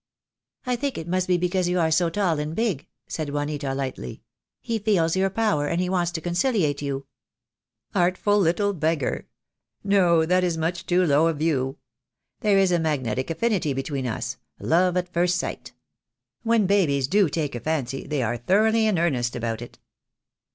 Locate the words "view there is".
11.35-12.71